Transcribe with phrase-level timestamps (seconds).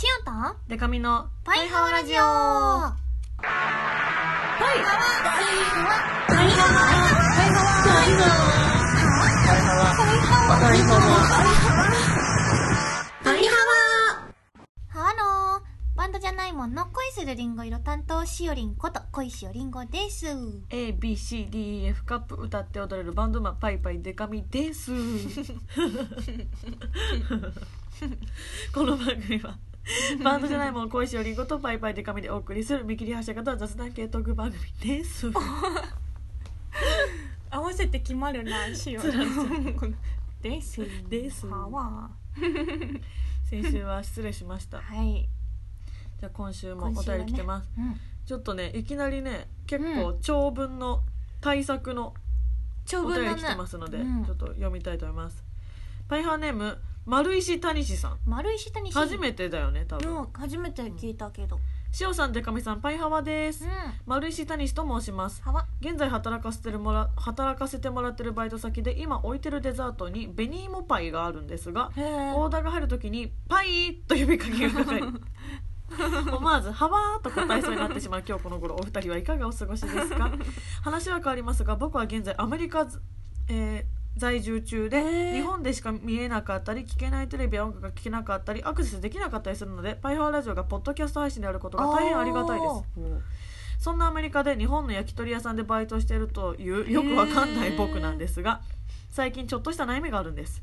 [0.00, 0.32] しおと
[0.66, 2.16] デカミのパイハワラジオ。
[2.16, 2.96] ハ
[15.18, 15.62] ロー。
[15.94, 20.24] バンドじゃないもんの恋するリンゴ色担当しおりんこと恋しおりんごです。
[20.70, 24.92] ABCDEF カップ歌って踊れるバンドマンパイパイデカミです。
[28.72, 29.58] この番組は
[30.22, 35.30] バンドじゃないもん恋しおりんごとパイパイデカミでお送りする見切り発車型雑談系トーク番組です。
[37.50, 39.34] 合わせて決まるなしおつられちゃ
[40.42, 40.80] です。
[41.08, 41.46] です。
[43.44, 44.80] 先週は失礼しました。
[44.80, 45.28] はい。
[46.18, 47.98] じゃあ今週もお便り来てます、うん。
[48.24, 51.02] ちょっとねいきなりね結構長文の
[51.40, 52.14] 対策の
[52.92, 54.24] お便り来てますので、うん。
[54.24, 55.42] ちょっと読みたいと思います。
[56.08, 58.18] パイハーネーム丸石谷志さん。
[58.26, 60.16] 丸石谷初めてだよね多分。
[60.18, 61.58] うん初めて聞いたけど。
[62.00, 63.70] 塩さんでかみさんパイハワです、うん。
[64.06, 65.42] 丸石谷志と申します。
[65.42, 78.22] はわ現在働かせてるもら働かせてもらってるバイト先で今置いてるデザートに紅芋パイがあるんですがへえオーダーが入るときに「パイ!」と呼びかけがかかり思わず「はわー」と答えそうになってしまう。
[78.26, 80.30] 今日この頃お二人はいかがお過ごしですか？
[80.84, 83.02] 話は変わりますが僕は現在アメリカず、
[83.48, 92.84] えー在住中で、日本でしか見えなかったり聞けないテレビや音楽が聞けなかったりアクセスできなかったりするのでパイハワラジオがポッドキャスト配信であることが大変ありがたいです。
[93.78, 98.60] そんなアメリカで日本の焼き鳥屋さんでバイトしているというよくわかんない僕なんですが
[99.08, 100.60] 最近ちょっとした悩みがあるんです。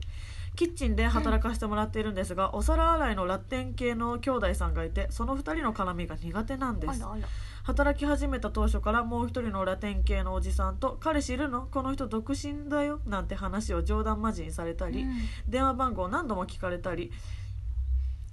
[0.56, 7.00] キッチンで働かせてもらっているんですが、お皿洗いのラテン系の兄弟さんがいてその2人の絡みが苦手なんです
[7.68, 11.68] 働き始めた当初からもう一人のラテン系のおじさんと「彼氏いるの？
[11.70, 15.12] この人独身だよ」なんて話を冗談交じりにされたり、うん。
[15.50, 17.12] 電話番号を何度も聞かれたり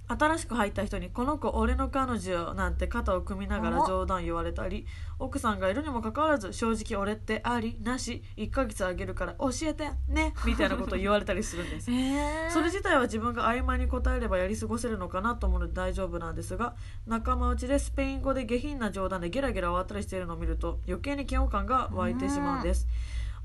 [0.07, 4.85] 新しく入った人に「この子俺の彼女」なんて肩を組みながらあ冗談言われたり
[5.17, 11.91] 奥さんがいるにもかかわらず正直俺ってありなし1ヶ月あげるから教えてね みたいなことを言われたりするんです。
[11.91, 16.75] へえそれ自体は自分が曖昧に答えればやり過ごせるのかなと思うので大丈夫なんですが
[17.07, 22.87] 仲間内でスペイン語で下品な冗談でゲラゲラ笑ったりしているのを見ると余計に嫌悪感が湧いてしまうんです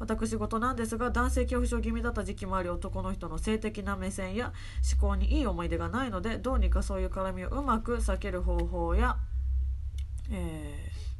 [0.00, 4.52] 私事なんですが男性恐怖症気味だった時期もあり男の人の性的な目線や
[4.92, 9.16] 思考にいい思い出がないのでどうにかそういう絡みをうまく避ける方法や、
[10.32, 11.10] えー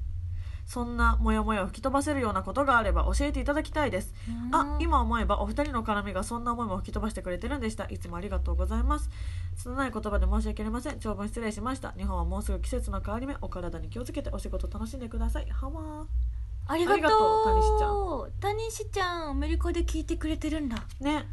[0.71, 4.15] そんなモヤモヤを吹き飛ばせるようなことがあれば教えていただきたいです。
[4.53, 9.11] あ今思えばお二人の絡みがそんな思いも吹き飛ばしてくれてるんでしたいつもありがとうございます。
[9.57, 11.01] 拙い言葉で申し訳ありません。
[11.01, 11.91] 長文失礼しました。
[11.99, 15.51] 日本はもうすぐ季節の変わり目お体に気をつけてお仕事楽しんでください。
[15.51, 16.40] はわー
[16.71, 18.31] ありがとうありがとうタニシちゃん。
[18.41, 20.77] タニシちゃんアメリカで聞いてくれてるんだ。
[21.01, 21.27] ね。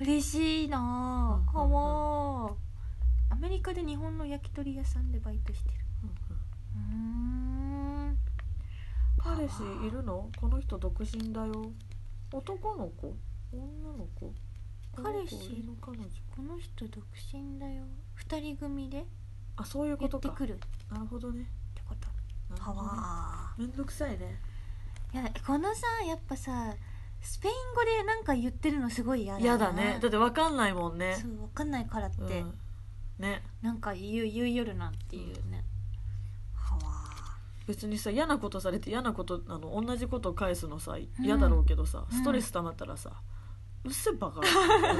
[0.00, 0.78] 嬉しいな
[1.54, 1.58] あ。
[1.58, 2.56] うんうん
[3.30, 5.76] アメリカで日本の焼き鳥屋さんでバイトしてる。
[6.74, 8.16] うーん。
[9.18, 10.30] 彼氏いるの？
[10.40, 11.70] この人独身だよ。
[12.32, 13.14] 男の子？
[13.52, 14.32] 女の子？
[14.96, 16.06] 彼氏彼女。
[16.34, 17.84] この人独身だよ。
[18.14, 19.04] 二人組で
[19.56, 20.28] あそういうことか。
[20.28, 20.54] 言ってくる。
[20.54, 20.58] っ
[20.90, 21.44] なるほどね。
[21.74, 22.08] てこと。
[22.54, 22.60] ね。
[22.66, 24.40] わめんどくさいね
[25.12, 26.74] いやこのさやっぱさ
[27.20, 29.98] スペイン語でなんか言ってるのすごい嫌だ嫌だね。
[30.00, 31.16] だってわかんないもんね。
[31.20, 32.54] そう分かんないからって、うん。
[33.18, 33.42] ね。
[33.60, 35.64] なんか言う言うよるなっていうね、
[36.54, 36.80] はわ
[37.66, 41.06] 別にさ嫌なことされて嫌なことあの同じことを返すのさん。
[41.20, 42.16] 嫌だろうけどさ、うん。
[42.16, 43.10] ストレス溜まったらさ
[43.84, 44.40] 「うっせバカ」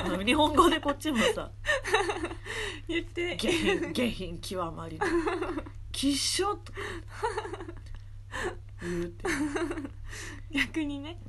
[0.04, 1.50] あ の日本語でこっちもさ
[2.88, 3.36] 言って。
[3.36, 5.06] 下品下品極まりの
[5.92, 6.78] 「きっしょ」とか
[8.82, 9.24] 言うって。
[10.50, 11.20] 逆にね。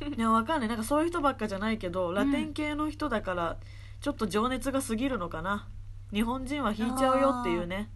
[0.00, 0.14] うん。
[0.14, 0.68] いやわかんない。
[0.68, 3.58] なんかそういう人ばっかじゃないけどラテン系の人だから
[4.00, 5.68] ちょっと情熱が過ぎるのかな。
[6.12, 7.90] 日本人は引いちゃうよっていうね。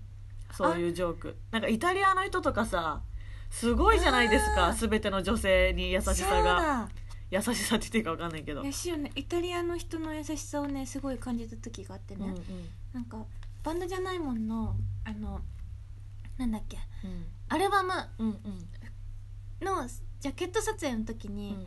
[0.53, 1.37] そういうジョーク。
[1.51, 3.03] なんかイタリアの人とかさ
[3.51, 6.43] すごいじゃないですか全ての女性に優しさが。
[6.43, 6.89] だ。
[7.31, 9.11] 優しさって言っていいかわかんないけど、いやしおね。
[9.17, 12.45] イタリアの人の優しさをねすごい感じた時があってね、うんうん。
[12.93, 13.25] なんか
[13.65, 15.41] バンドじゃないもんのあの
[16.37, 16.79] なんだっけ。
[17.05, 17.93] うんアルバム。
[18.19, 18.69] うんうん。
[19.61, 19.89] の
[20.21, 21.67] ジャケット撮影の時うんに、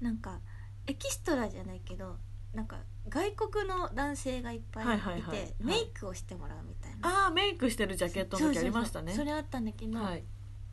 [0.00, 0.40] なんか
[0.86, 2.16] エキストラじゃないけど
[2.54, 2.78] なんか
[3.08, 5.54] 外国の男性がいっぱいいて、はいはいはいはい。
[5.60, 9.12] メイクをしてもらうみたいな、ああメイクしてるジャケットの時ありましたね。
[9.12, 10.24] それあったんだけど、はい。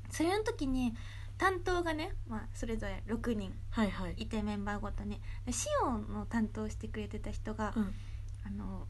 [0.10, 0.94] それの時に
[1.38, 3.54] 担当がね、まあ、それぞれ6人。
[3.72, 5.22] はいてメンバーごとに。
[5.46, 7.94] でシオンの担当してくれてた人が、うん。
[8.46, 8.88] あの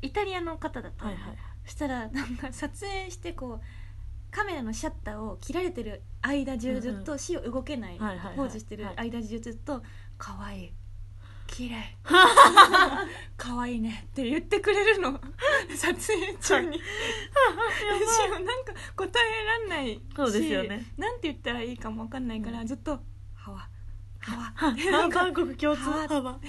[0.00, 1.38] イタリアの方だったのね、はいはい。
[1.64, 3.64] そしたらなんか撮影してこう
[4.32, 9.10] カメラのシャッターを切られてる間中ずっうんとシオ動けないポーズしてるはい。
[9.10, 9.82] 間中ずっと
[10.16, 10.72] 可愛い。
[11.46, 11.98] 綺麗。
[13.36, 15.20] 可愛いねって言ってくれるの。
[15.76, 16.80] 撮影中に。
[16.80, 20.86] 私もなんか答えらんないしそうですよね。
[20.96, 22.92] なんて言ったらいいかも分かんないから、ずっと
[23.36, 23.68] 「はわ」
[24.20, 24.54] 「はわ」
[25.12, 26.40] 韓国共通は幅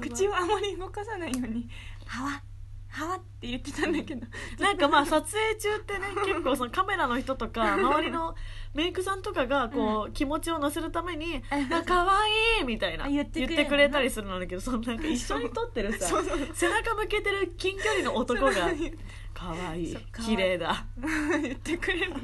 [0.00, 1.68] 口をあまり動かさないように
[2.06, 2.42] 「はわ」
[2.96, 4.26] 「はわ」って言ってたんだけど。
[4.58, 8.34] なんかまあ撮影中ってね 結構そのカメラの人とか周りの
[8.74, 16.06] メイクさんとかがこう気持ちを乗せるために「あ可愛いみたいなあ言ってくれる言ってくれたりするんだけどそのなんか一緒に撮ってるさ。
[16.06, 16.38] そうそう。
[16.54, 18.76] 背中向けてる近距離の男がそう
[19.34, 20.36] 「可愛いそう可愛い。
[20.36, 20.86] 綺麗だ。
[21.42, 22.22] 言ってくれるのよ。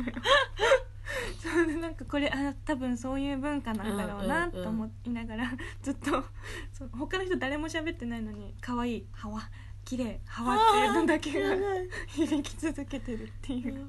[1.38, 5.52] そうなんかこれあ多分そういう文化なんだろうなうんうんうんと思いながら、
[5.82, 6.24] ずっと
[6.72, 9.42] そう他の人誰も喋ってないのに可愛いはわ
[9.84, 11.56] 綺麗はわっていうのだけが
[12.08, 13.86] 響き続けてるっていう。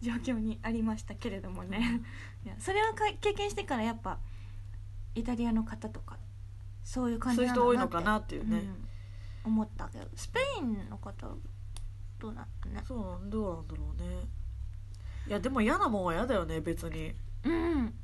[0.00, 2.02] 状況にありましたけれどもね。
[2.44, 4.18] いやそれをか経験してからやっぱ
[5.14, 6.18] イタリアの方とか
[6.82, 8.58] そういう感じそういう人多いのかなっていうね、
[9.44, 9.52] うん。
[9.52, 11.28] 思ったけどスペインの方
[12.18, 12.82] どうなんだね。
[12.86, 14.28] そうなんどうなんだろうね。
[15.26, 17.14] いやでも嫌なもんは嫌だよね別に。
[17.44, 17.94] うん。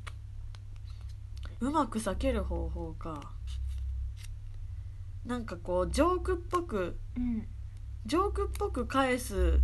[1.61, 3.34] うまく避ける方法か
[5.25, 7.47] なんかこうジョークっぽくうん。
[8.05, 9.59] ジョークっぽく返す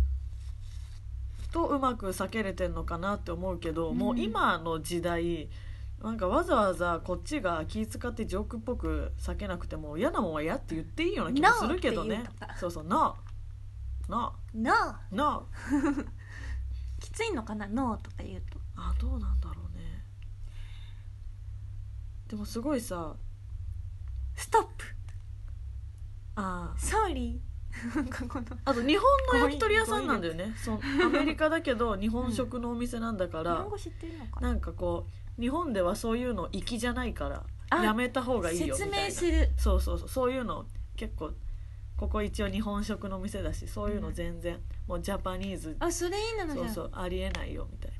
[1.52, 3.98] とうまく避けれてんのかなって思うけど、うん。
[3.98, 5.48] もう今の時代
[6.02, 12.46] なんかわざわざこっちが気使ってジョークっぽく避けなくても嫌なもんは嫌って言っていいような気もするけど No ってね言うと。
[12.46, 16.06] かそうそう「ノーノノーーノー
[16.98, 18.58] きついのかなノーとか言うと。
[18.76, 20.04] あどうなんだろうね。
[22.26, 23.14] でもすごいさ
[24.34, 24.84] ストップ
[26.36, 27.14] あソー。
[27.14, 28.46] リーなんかこの。
[28.64, 30.54] あと日本の焼き鳥屋さんなんだよね。
[30.56, 30.80] そう。
[31.04, 34.48] アメリカだけど日本食のお店なんだから、日本語知ってるのかな。
[34.48, 35.06] なんかこ
[35.38, 39.06] う日本ではそういうの粋じゃないからあやめた方がいいよみ説たいな。
[39.06, 39.50] 明する。
[39.56, 40.08] そうそうそう。
[40.08, 41.32] そういうの結構
[41.96, 44.58] ここ一応日本食の店だしそういうの全然、
[44.88, 47.96] もうジャパニーズあそれいいなのじゃんそうそうありえないよみたいな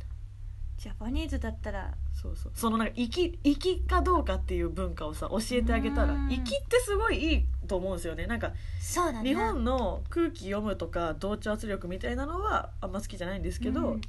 [0.82, 1.94] ジャパニーズだったら。
[2.12, 2.52] そうそう。
[2.56, 6.28] そのなんか粋粋かどうかっていう文化をさ教えてあげたらうん。
[6.28, 8.26] 粋ってすごいいいと思うんですよね。
[8.26, 9.28] なんかそうだね。
[9.28, 14.00] 日本の空気読むとか同調圧力みたいなのはあんま好きじゃないんですけど、うん。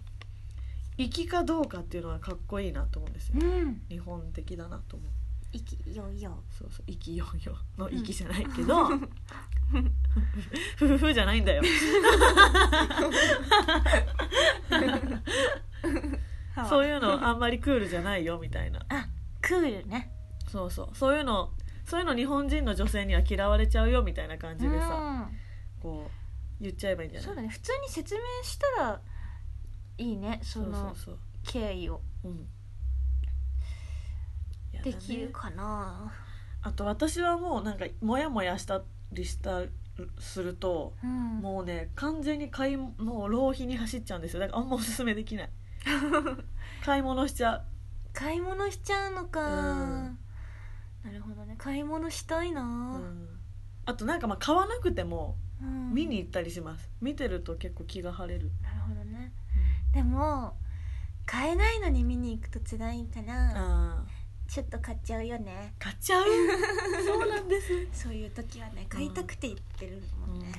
[0.98, 3.84] 粋かどうかっていうのはかっこいいなと思うんですよ、うん。
[3.88, 5.12] 日本的だなと思う。
[5.56, 6.42] いきよいよ。
[6.58, 6.92] そうそう。
[6.92, 7.56] 粋よよ。
[7.78, 8.88] の粋じゃないけど、
[10.78, 11.62] ふふふじゃないんだよ
[16.70, 18.86] そういうのあんまりクールじゃないよみたいな。
[18.90, 19.08] あ
[19.42, 20.12] クールね。
[20.48, 20.90] そうそう。
[20.94, 21.52] そういうの
[21.86, 25.38] そういうの日本人の女性には嫌われちゃうよみたいな感じでさ、うん。
[25.82, 27.26] こう言っちゃえばいいんじゃない？
[27.26, 27.50] そうだね。
[27.50, 29.02] 普通に説明したら
[29.98, 31.18] いいねそそうそうのそう。
[31.44, 32.02] 経緯を。
[32.24, 32.48] うん。
[34.72, 36.12] やだねできるかな。
[36.62, 39.64] あと私はもうなんかモヤモヤしたりした
[40.20, 41.40] するとうん。
[41.42, 44.40] もうね完全に買いもう浪費に走っちゃうんですよ。
[44.40, 45.50] だからあんまおすすめできない
[46.84, 47.64] 買い物しちゃう。
[48.14, 50.20] 買い物しちゃうのか、うん。
[51.04, 51.56] なるほどね。
[51.58, 52.66] 買い物したいな、う
[53.00, 53.40] ん。
[53.86, 55.94] あとなんかまあ買わなくてもうん。
[55.94, 56.90] 見に行ったりします。
[57.02, 59.32] 見てると結構気が晴れる、なるほどね。
[59.94, 60.58] でも
[61.26, 64.04] 買えないのに見に行くと辛いからああ
[64.48, 65.74] ちょっと買っちゃうよね。
[65.80, 66.26] 買っちゃう？
[67.06, 70.40] そうなんです、そういう時はね買いたくて言ってるもん。
[70.40, 70.52] ね、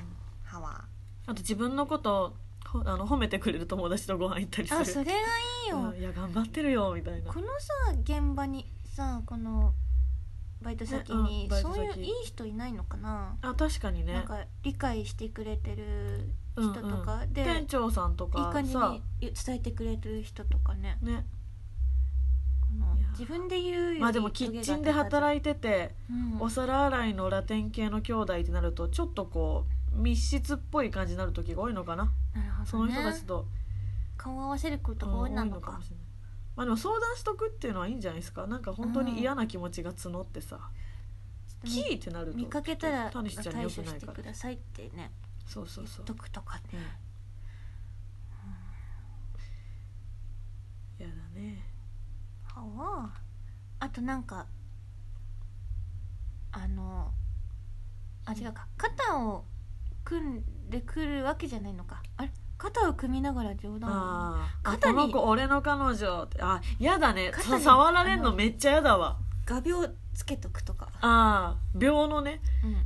[0.43, 0.85] 歯は。
[1.27, 2.35] あと自分のこと
[2.83, 4.81] ほ あの褒めてくれる友達とご飯行ったりする。
[4.81, 5.15] あそれがい
[5.67, 7.33] いよ、うんいや頑張ってるよみたいな。
[7.33, 9.73] このさ現場にさこの
[10.61, 11.77] バイト先ねに、うんバイト先。
[11.77, 14.13] そういういい人いないのかな、あ確かにね。
[14.13, 17.21] なんか理解してくれてる人とか、うん。
[17.21, 20.97] うんで店長さんといいか感じさに伝えてくれてる人とかね。
[21.01, 21.25] ね。
[23.11, 26.41] 自分で言うよりまあでもキッチンで働いてて、うん。
[26.41, 32.11] お皿洗いのラテン系の兄弟ってなるとちょっとこう密室っぽい感じになる時が多いのかな。
[32.33, 32.65] なるほどね。
[32.65, 33.47] その人たちと、
[34.17, 36.05] 顔合わせることうんが多いなのかもしれない。
[36.55, 38.47] まあでも相談しとくっていうのはいいんじゃないですか。
[38.47, 40.69] なんか本当に嫌な気持ちが募ってさ、
[41.65, 45.11] キーってなると見かけたらタニシちゃんに対よくないから処してくださいってね。
[45.45, 46.05] そうそうそう。
[46.05, 46.63] 言っとくとかね
[50.99, 51.05] うん。
[51.05, 51.63] やだね。
[52.45, 53.09] はわ
[53.79, 54.47] あとなんか
[56.51, 57.11] あの
[58.25, 58.67] あ違うか。
[58.77, 59.43] 肩を
[60.05, 62.01] 組んでくるわけじゃないのか。
[62.15, 62.31] あれ？
[62.57, 63.91] 肩を組みながら冗談。
[63.91, 64.69] をあー。
[64.69, 64.95] あ肩に。
[64.95, 66.23] この子俺の彼女。
[66.23, 67.31] ってあやだね。
[67.33, 69.17] 肩触られんあののめっちゃやだわ。
[69.45, 70.87] 画鋲つけとくとか。
[71.01, 72.39] ああ秒のね。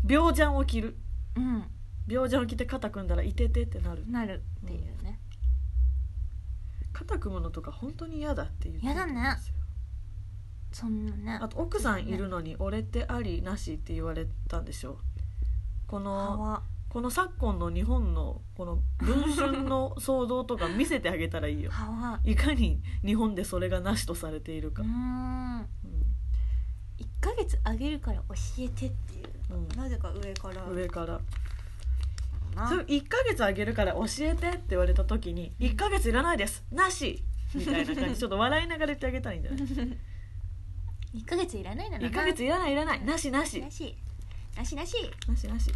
[0.03, 0.97] 秒ジャンを着る。
[1.35, 1.63] うん、
[2.07, 4.03] 秒ジャンを着て肩組んだらいててってなる。
[4.03, 5.19] うん、なるっていうね、
[6.91, 9.37] 肩組むのとか本当に嫌だって言ってやだね。
[10.71, 11.39] そんなね。
[11.41, 14.97] あと奥さんいるのに俺ってありなしって言われたんでしょ。
[15.87, 21.71] このはこの昨今の日本のこの文春の騒動とか見せてあげたらいいよ。
[22.23, 24.81] いかに日本でそれがなしとされているか。
[24.81, 25.65] うー、んう
[26.97, 29.67] 1ヶ月あげるから教えてっていう、うん。
[29.77, 30.65] なぜか上から。
[30.65, 31.21] ん、上から。
[32.55, 32.67] な。
[32.67, 36.65] それ1ヶ月あげるから教えてって言われた時に「1ヶ月いらないです。
[36.71, 38.17] なし!」みたいな感じ。
[38.19, 39.97] ちょっと笑いながら言ってあげたらいいんじゃない
[41.13, 43.05] ？1ヶ月いらないなら1ヶ月いらないいらない。
[43.05, 43.61] なしなし。
[43.61, 43.95] なし。
[44.55, 44.95] なしなし。
[45.27, 45.71] なしなし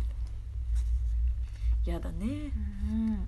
[1.86, 2.26] やだね。
[2.26, 3.28] うん。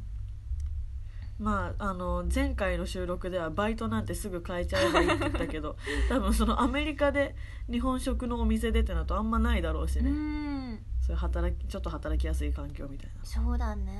[1.37, 5.75] まああの前回の収録ではバイトなんてすぐ変えちゃえばいいって言ったけど
[6.07, 7.35] 多分そのアメリカで
[7.69, 10.79] 日本食のお店でってなるとあんまないだろうしうね、ん。
[11.01, 13.25] そういう働きちょっと働きやすい環境みたいな。
[13.25, 13.93] そうだね。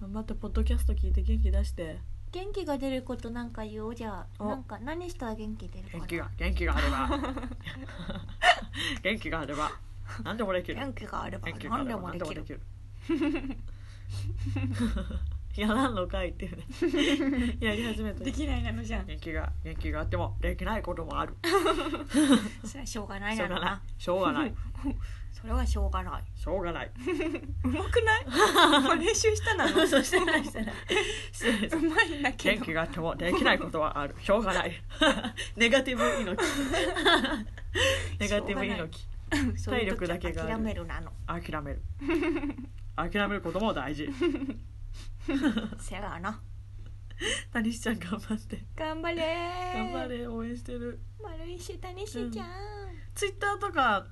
[0.00, 1.98] 頑張ってポッドキャスト聞いて元気出して。
[2.30, 3.94] 元気が出ることなんか言おう。
[3.94, 7.08] じゃなんか何したら元気出る元気が元気があれば。
[9.02, 9.70] 元気があれば。
[10.22, 11.48] 何でもできる元気があれば。
[11.48, 12.60] 何でもできる？
[15.56, 16.64] やらんのかいっていうね。
[17.60, 19.06] やり始めたできないなのじゃん。
[19.06, 21.36] 元気が元気があってもできないこともある。
[22.64, 23.62] それはしょうがないしょうがない。
[23.62, 24.54] なのなしょうがない。
[25.32, 26.24] それはしょうがない。
[26.34, 26.90] しょうがない。
[27.64, 28.18] うまくな
[28.96, 28.98] い？
[28.98, 29.86] 練習したなの？
[29.86, 30.74] そうしてないしてない。
[31.68, 32.54] うまいんだけど。
[32.56, 34.16] 元気があってもできないことはある。
[34.20, 34.72] しょうがない。
[35.56, 36.42] ネガティブ猪木
[38.18, 39.06] ネガティブ猪
[39.52, 41.12] 木そういう時は体力だけが諦めるなの。
[41.26, 41.82] 諦める
[42.96, 44.08] 諦めることも大事。
[45.78, 46.40] せやな。
[47.52, 48.64] 谷しちゃん頑張って。
[48.76, 49.72] 頑張れ。
[49.74, 50.26] 頑張れ。
[50.26, 51.00] 応援してる。
[51.22, 52.46] 丸石谷しちゃん。
[53.14, 54.06] ツイッターとか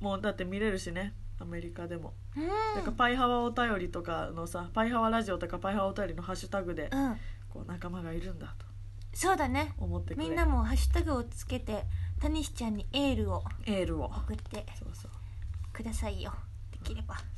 [0.00, 1.14] もだって見れるしね。
[1.40, 2.14] アメリカでも。
[2.36, 2.46] うん。
[2.48, 7.16] なんかパイハワお便りとかのさパイハワラジオとかパイハワお便りのハッシュタグでうん。
[7.48, 8.66] こう仲間がいるんだと。
[9.14, 9.74] そうだね。
[9.78, 11.84] 思ってみんなもハッシュタグをつけて
[12.20, 14.06] 谷しちゃんにエールをエールを。
[14.06, 14.66] 送って
[15.72, 16.32] くださいよ。
[16.72, 17.16] できれば。
[17.16, 17.26] そう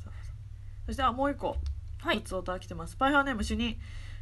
[0.91, 1.55] そしてあもう一個
[1.99, 2.17] はい。
[2.17, 2.97] 普通歌来てます。
[2.97, 3.77] パイハワネーム主任。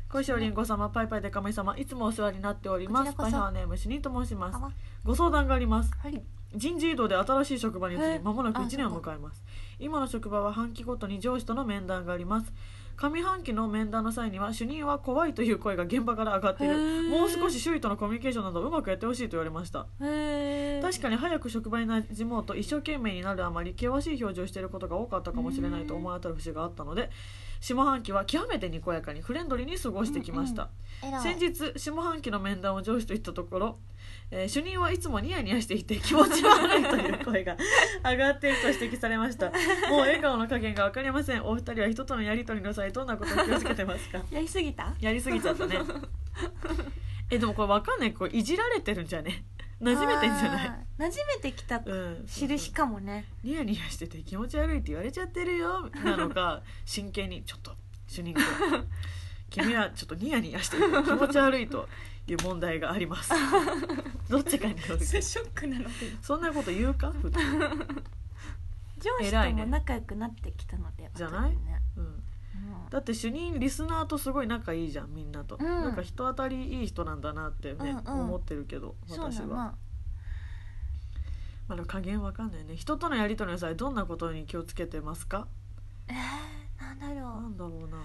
[0.08, 3.14] 小石おりんご様パイパイでかめ様いつもお世話になっております。
[3.14, 4.60] パイハワネーム主任と申します。
[5.04, 5.92] ご相談があります。
[5.98, 6.22] はい。
[6.56, 9.44] 人事異動で新しい職場に移えり間もなくあ1年を迎えます。
[9.80, 12.54] 今の職場は半期ごとに上司との面談があります
[13.02, 17.10] 上半期の面談の際には主任は怖いという声が現場から上がっている。
[17.10, 27.10] もう少し周囲とのコミュニケーションなどうまくやってほしいと言われました確かに早く職場に馴染もうと一生懸命になるあまり険しい表情をしていることが多かったかもしれないと思い当たる節があったので
[27.62, 30.70] 下半期は極めてにこやかにフレンドリーに過ごしてきました、
[31.04, 31.22] えらい。
[31.22, 33.78] 先日下半期の面談を上司と言ったところ、
[34.32, 37.58] えー主任はいつもニヤニヤしていて気持ち悪いという声が
[38.10, 39.48] 上がっていると指摘されました。
[39.90, 41.44] もう笑顔の加減が分かりません。
[41.44, 44.22] お二人は人とのやり取りの際どんなことを気をつけてますか？
[44.32, 44.94] やりすぎた？
[45.00, 45.78] やりすぎちゃったね。
[47.32, 48.14] えでもこれ分かんない。
[48.14, 49.44] これいじられてるんじゃね？
[49.82, 50.70] 馴染めてんじゃない？
[50.98, 52.26] 馴染めてきたうん。
[52.28, 53.26] 印かもね。
[53.44, 55.90] ニヤニヤしてて気持ち悪いって言われちゃってるよ。
[56.04, 57.76] なのか 真剣にちょっと
[58.08, 58.44] 主任君
[59.52, 61.88] 君はちょっとニヤニヤしてる気持ち悪いと
[62.28, 63.32] いう問題があります。
[64.30, 64.68] どっちか。
[64.68, 65.92] によるショックなので。
[66.22, 67.12] そんなこと言うか？
[67.12, 71.52] 普通、上司とも仲良くなってきたのでじゃない？
[71.52, 72.24] ねうん、うん
[72.90, 75.66] だって主任リスナーとすごい仲いいじゃんみんなと、うん。
[75.66, 78.22] なんか人当たりいい人なんだなってね、うんうん。
[78.22, 79.30] 思ってるけど私は。
[79.30, 79.76] だな
[81.68, 82.76] まだ加減わかんないね。
[82.76, 85.48] 人とのやり取りの際どんなことに気をつけてますか？
[86.08, 87.98] えー、なんだろなんだろうな。
[87.98, 88.02] う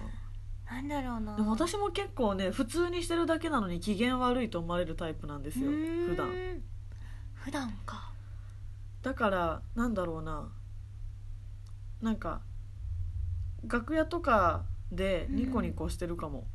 [0.74, 1.36] なんだろうな。
[1.36, 6.28] でも私も結構ね普通にしてるだけなのに機嫌悪いと思われるタイプなんですよ普段。
[7.32, 8.12] 普段か。
[9.00, 10.50] だからなんだろうな。
[12.02, 12.42] なんか
[13.68, 16.46] 楽屋とかでニコニコしてるかも、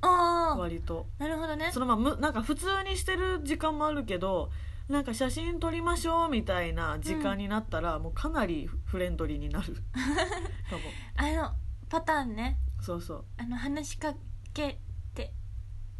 [0.00, 1.06] ああ割と。
[1.18, 1.70] なるほどね。
[1.72, 4.50] そのままむなんか普通にしてる時間もあるけど
[4.88, 9.74] なんか写真撮りましょうみたいな時間になったら、もうかなりフレンドリーになる。
[9.94, 10.82] かも。
[11.16, 11.54] あの
[11.90, 12.58] パターンね。
[12.80, 13.24] そうそう。
[13.36, 14.14] あの話しか
[14.54, 14.80] け
[15.14, 15.32] て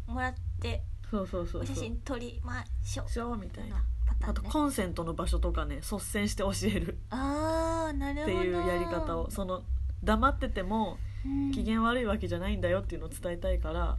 [0.07, 3.09] もらってそうそうそうお写真撮りましょう。
[3.09, 3.75] しょうみたいな。
[3.75, 4.51] なパタあとーンね。
[4.53, 6.99] コンセントの場所とかね率先して教える。
[7.11, 8.37] ああなるほど。
[8.37, 9.29] っていうやり方を。
[9.29, 9.63] その
[10.03, 11.51] 黙っててもうん。
[11.51, 13.97] 機嫌悪いわけじゃないんだよっていうのを伝えたいから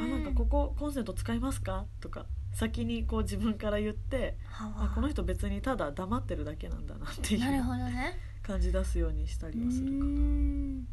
[0.00, 1.84] あなんかここコンセント使いますか？
[2.00, 8.16] とか先にこう自分から言ってはあこの人別にただ黙ってるだけなんだなっていなるうほどね。
[8.42, 10.10] 感じ出すようにしたりはするかうー
[10.80, 10.88] ん。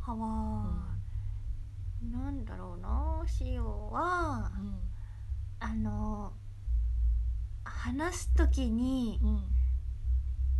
[0.00, 0.96] はわ。
[2.04, 4.52] ー、なんだろうなしおは。
[4.60, 4.78] うん。
[5.58, 6.32] あの
[7.64, 9.42] 話す時にうん。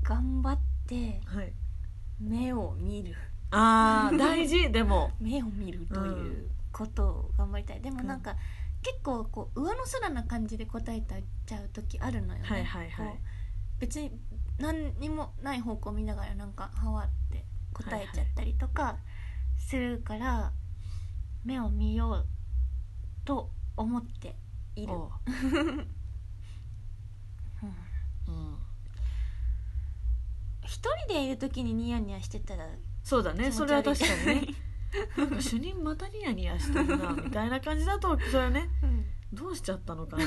[0.03, 1.53] 頑張ってはい
[2.21, 3.15] 目を見る。
[3.51, 5.13] あー 大事でも。
[5.21, 7.81] 目を見るということを頑張りたい。
[7.81, 8.37] でもなんか
[8.83, 11.03] 結構こう上の空な感じで答え
[11.47, 13.09] ちゃう時あるのよね、はいはいはい。
[13.09, 14.13] こう別に
[14.59, 18.99] 何にもない方向見ながらなんかはわって答えちゃったりとか
[19.57, 20.53] するから、
[21.45, 22.27] 目を見よう
[23.25, 24.35] と思って
[24.75, 24.95] いる、
[28.27, 28.59] うん
[30.69, 32.67] 一人でいる時にニヤニヤしてたら
[33.03, 33.45] そうだね。
[33.51, 33.97] 気持ち悪い。
[33.97, 34.55] それは確かにね。
[35.17, 39.05] なんか主任またニヤニヤしてるなみたいな感じだとそれはねうん。
[39.33, 40.25] どうしちゃったのかな。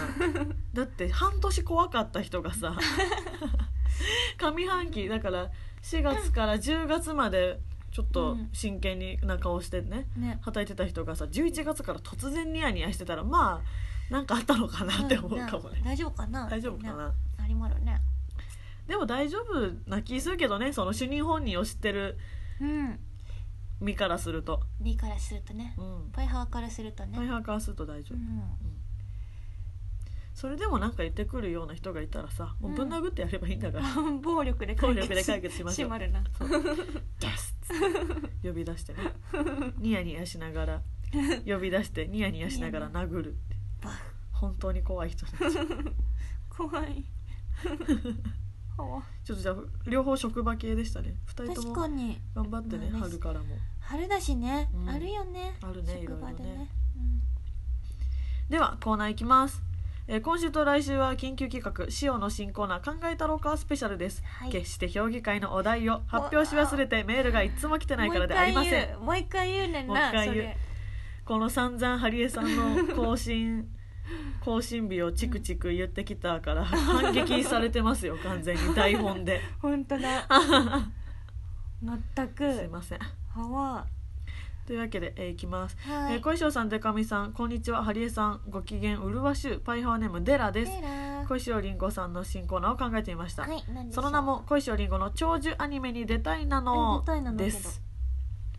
[0.73, 2.75] だって半年怖かった人がさ
[4.37, 5.51] 上半期だから
[5.83, 7.59] 4月から10月まで
[7.91, 10.39] ちょっと真剣にな顔してねね。
[10.41, 13.61] 働いてた人がさ11月から突然ニヤニヤしてたらま
[14.09, 15.81] あなんかあったのかなって思うかもね。
[15.83, 16.47] 大丈夫かな？
[16.49, 18.01] 大丈夫かねななりまるね
[18.91, 22.17] でも大丈夫な気するけどねその主任本人を知ってる
[22.59, 22.99] うん。
[23.79, 24.61] 身からすると。
[24.81, 25.73] リからするとね。
[25.77, 26.09] うん。
[26.11, 28.17] パイハーからするとね、大半からすると大丈夫。
[28.17, 28.43] うん。
[30.33, 33.85] それでもなんか言ってくるような人がいたらさもうぶん殴ってやればいいんだから、
[34.21, 35.89] 暴力で解決暴力で解決しましょう。
[35.89, 36.21] まるな。
[36.37, 36.49] そう。
[37.17, 38.99] ダスッ呼び出してね。
[39.79, 40.81] ニヤニヤしながら。
[41.45, 43.55] 呼び出してニヤニヤしながら殴るって。
[43.81, 43.91] バ
[44.33, 45.57] 本当に怖い人たち。
[46.49, 47.05] 怖い
[49.23, 49.55] ちょっとじゃあ
[49.87, 51.15] 両方職場系でしたね。
[51.27, 52.21] 2人と確もかに。
[52.35, 53.07] 頑張ってねまあね。
[53.07, 53.45] 春からも。
[53.79, 54.89] 春だしね、うん。
[54.89, 55.55] あるよね。
[55.61, 56.21] あるねいろいろね。
[56.31, 56.69] 職場でね
[58.49, 59.63] ではコーナーいきます、
[60.07, 64.51] えー今週と来週は緊急企画「塩の新コーナー考えたろうかスペシャル」です、はい。
[64.51, 68.99] 決して評議会のお題を発表し忘れてメールがいつも来てないからでありません。
[68.99, 69.71] もう一回言う。
[69.71, 70.35] ねんもう一な回言う。
[70.35, 70.57] それ。
[71.23, 73.69] この散々ハリエさんの更新
[74.43, 79.41] 更新日をチクチク言ってきたから反撃されてますよ 完全に台本で。
[79.61, 80.27] 本当だ。
[82.15, 82.53] 全く。
[82.53, 82.99] すいません。
[83.33, 83.85] はわ。
[84.65, 86.13] というわけで、えーいきます、はい。
[86.13, 87.83] えー小石さんでかみさんこんにちは。
[87.83, 90.71] ハリエさんご機嫌うるわしゅうパイハーネームデラです。
[91.27, 94.05] 小石りんごさんの新コーナーを考えてみました、はいそう。
[94.05, 97.03] の名も小石りんごの長寿アニメに出たいなの
[97.37, 97.81] です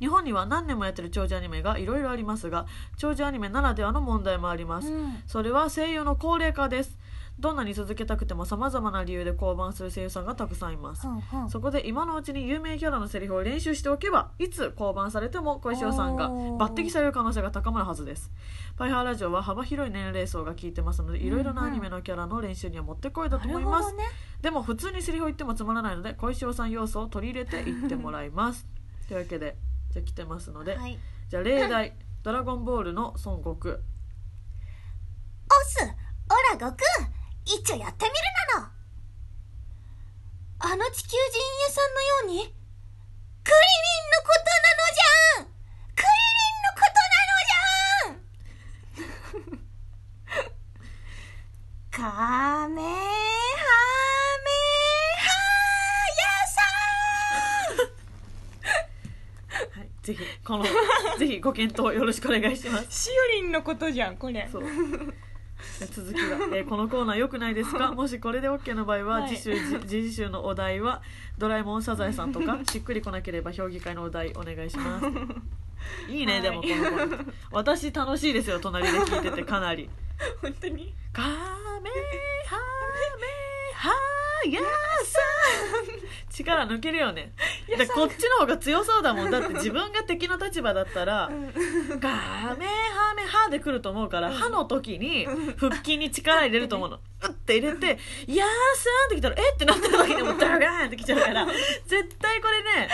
[0.02, 2.66] 日本には何年もやってる長寿アニメがいろいろありますが
[2.96, 5.22] 長寿アニメならではの問題もあります、うん。
[5.28, 6.98] それは声優の高齢化です。
[7.38, 18.30] どんなに続けたくても様々な理由で降板する声優さんがたくさんいます、ほんほんそこで今のうちに有名キャラのセリフを練習しておけばいつ降板されても小石尾さんが抜擢される可能性が高まるはずです。
[18.76, 24.04] パイハーラジオは幅広い年齢層が聞いてますのでいろいろなアニメのキャラの練習にはもってこいだと思います、ね。
[24.42, 28.66] でも普通にセリフを言ってもつまらないので小石尾さん要素を取り入れていってもらいます。
[29.08, 29.56] というわけで
[29.92, 30.98] じゃあ来てますので、はい。
[31.28, 33.74] じゃあ例題「ドラゴンボール」の孫悟空。
[33.74, 33.78] オ
[35.66, 35.86] スオ
[36.54, 36.78] ラ悟空
[37.44, 38.16] 一応やってみる
[38.54, 38.72] なの。
[40.60, 41.16] あの地球人
[41.66, 42.54] 家さんのように
[43.44, 45.52] クリリンのことなのじゃん。
[45.94, 48.18] クリリンのことなのじゃ
[52.00, 52.62] ん。
[52.64, 53.21] カメ
[60.02, 60.64] ぜひこの
[61.18, 63.08] ぜひご検討よろしくお願いします。
[63.08, 64.48] しおりんのことじゃんこれ。
[64.50, 64.62] そう。
[65.92, 66.22] 続きが、
[66.56, 67.92] えー このコーナー良くないですか？
[67.92, 69.28] もしこれで OK の場合は、はい。
[69.36, 71.02] 次週じ次次週のお題は
[71.38, 75.06] 「ドラえもんサザエさん」とか しっくりこなければ評議会のお題お願いします。
[76.08, 76.42] いいね、はい。
[76.42, 77.32] でもこのコーナー。
[77.52, 79.88] 私楽しいですよ隣で聞いててかなり。
[80.40, 81.36] 本当に「カメハ
[81.80, 81.90] メ
[83.74, 83.90] ハ
[84.50, 86.02] ヤさん」
[86.32, 87.32] 力抜けるよね。
[87.68, 89.30] でこっちの方が強そうだもん。
[89.30, 91.30] だって自分が敵の立場だったら
[92.00, 95.26] 「ガメハメハ」で来ると思うから「歯の時に
[95.58, 97.00] 腹筋に力入れると思うの。
[97.22, 97.86] うって入れて
[98.26, 101.46] 「やーさーん」ってきたら「えっ?」てなった時にもうダガーンってきちゃうから
[101.86, 102.88] 絶対これね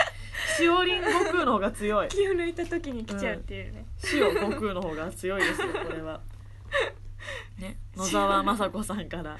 [0.57, 2.09] しおりん悟空の方が強い。
[2.09, 6.21] 気を抜いた時に来ちゃうっていうね、塩悟空の方が強いですよこれは。
[8.05, 9.37] ね、野沢雅子さんから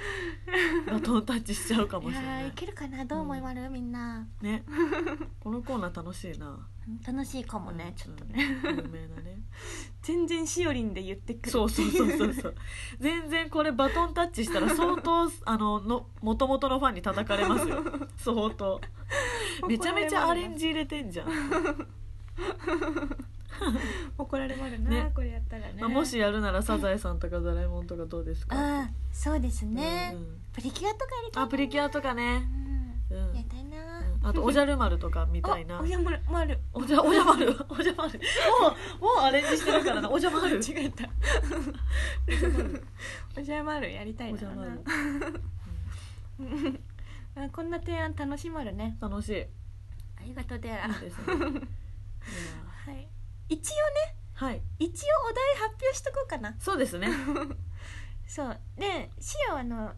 [0.91, 2.45] バトンタッチしちゃうかもしれない。
[2.45, 3.05] ーいけるかな？
[3.05, 4.27] どう思いまる、みんな。
[4.41, 4.65] ね。
[5.41, 6.49] このコーナー楽しいな。
[6.49, 6.59] うん
[7.07, 7.95] 楽しいかもね、うん。
[7.95, 8.77] ちょっとね、うん。
[8.79, 9.43] 有名なね。
[10.01, 11.51] 全然しおりんで言ってくる。
[11.51, 12.55] そうそうそうそうそう。
[12.99, 17.85] 全然これバトンタッチしたら相当 あのの元々のファンに叩かれますよ。
[18.17, 18.81] 相当。
[19.69, 21.29] めちゃめちゃアレンジ入れてんじゃん、
[24.19, 25.11] 怒られまるな、ね。
[25.15, 28.57] これやったらね、まあ、もしやるならサザエさんとかドラえもんとかどうですか？
[28.57, 30.41] ああそうですね、うんうん。
[30.53, 32.49] プリキュアとかやりたいあプリキュアとかね、
[33.11, 33.17] うん。
[33.17, 33.35] うん。
[33.37, 35.79] やりたいな、あとおじゃる丸とかみたいな。
[35.79, 36.59] あ おやまるまる。
[36.73, 38.69] おじゃおじゃ丸 おじゃ丸も
[39.01, 40.11] うもうアレンジしてるからな。
[40.11, 41.09] おじゃ丸違えた。
[43.37, 43.91] おじゃまる。
[43.93, 44.35] やりたいな。
[44.35, 44.81] おじゃ丸
[47.37, 48.97] あこんな提案楽しまるね。
[49.01, 49.33] 楽しい。
[49.35, 49.45] いい
[50.21, 51.25] ありがとうでらですね。
[51.27, 51.53] いやはい
[53.49, 53.75] 一応
[54.09, 54.63] ねはい。
[54.79, 56.55] 一応お題発表しとこうかな。
[56.61, 57.09] そうですね。
[58.27, 58.61] そう。
[58.77, 59.93] でシオあの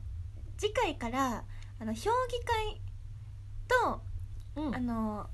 [0.56, 1.44] 次回から
[1.78, 2.80] あの評議会
[3.68, 4.02] と、
[4.56, 4.74] うん。
[4.74, 5.28] あの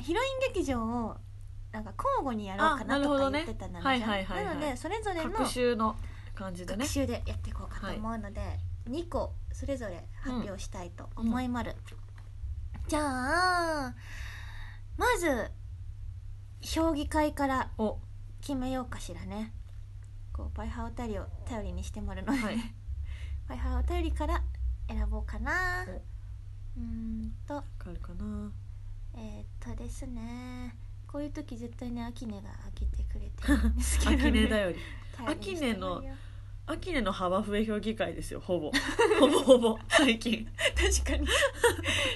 [0.00, 1.16] ヒロイン劇場を
[1.72, 4.54] なんか交互にやろうかあななとか言ってたのはいはいはいはい。
[4.54, 5.96] なのでそれぞれの各週の
[6.34, 6.84] 感じでね。
[6.84, 11.74] 学習でやっていこうかと思うので、2個それぞれ発表したいと思いまる、
[12.86, 13.94] じゃあ
[14.96, 15.50] まず
[16.64, 17.98] 評議会からお。
[18.40, 19.52] 決めようかしらね。
[20.32, 22.56] こうバイハーお便りを頼りにしてもらうので、はい。
[23.48, 24.42] バイハーお便りから
[24.88, 25.86] 選ぼうかな。
[25.88, 25.92] お。
[25.92, 27.54] うーんと。
[27.54, 28.52] わかるかな。
[29.14, 30.76] えー、っとですね。
[31.06, 34.78] こういう時絶対ねアキネが開けてくれてるんですけど、アね、 キネだより。
[35.16, 36.14] 頼りにしてもらうよ
[36.66, 38.72] アキネの幅増え評議会ですよほぼ。
[39.20, 40.46] ほぼほぼ最近。
[40.74, 41.28] 確かに。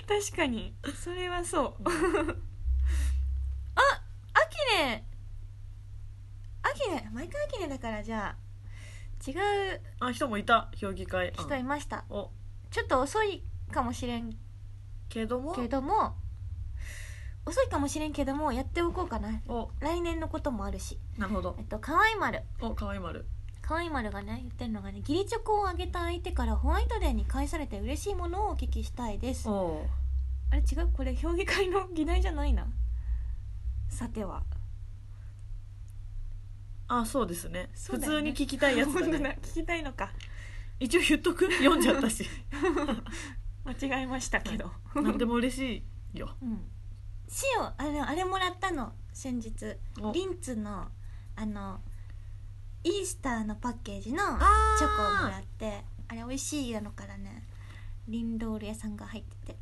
[0.06, 0.74] 確かに。
[0.94, 1.88] それはそう。
[3.74, 3.80] あ
[4.32, 5.04] アキネ
[6.62, 11.30] アキネ毎回アキネだからじゃあ違うあ人もいた評議会。
[11.36, 12.06] 人いました。
[12.08, 12.30] お。
[12.70, 14.34] ちょっと遅いかもしれん
[15.10, 15.54] けども。
[15.54, 16.14] けども。
[17.44, 19.42] 遅いかもしれんけどもやっておこうかな。
[19.46, 19.68] お。
[19.80, 20.98] 来年のこともあるし。
[21.18, 21.54] なるほど。
[21.58, 22.44] えっと河合丸。
[22.62, 23.26] おかわい丸。
[23.60, 29.50] 河合丸がね言ってるのがね義理チョコをあげた相手からホワイトデーに返されて嬉しいものをお聞きしたいです。
[29.50, 29.84] お
[30.50, 30.88] あれ違う？
[30.96, 32.68] これ評議会の議題じゃないな。
[33.90, 34.44] さては
[36.88, 37.68] あそうですね。
[37.74, 38.18] 普そうだよね。
[38.18, 39.18] 通に聞きたいやつだ本当だ。
[39.20, 40.10] ね聞きたいのか。
[40.80, 41.50] 一応言っとく。
[41.52, 42.26] 読んじゃったし。
[43.64, 46.34] 間違えましたけど、何でも嬉しいよ。
[46.40, 46.70] うん。
[47.56, 49.76] 塩あれあれもらったの先日。
[50.00, 50.12] お。
[50.12, 50.88] リンツの
[51.36, 51.80] あの
[52.84, 55.84] イースターのパッケージのチョコをもらって。
[56.10, 57.46] あれ美味しいのからね。
[58.06, 59.58] リンロール屋さんが入ってて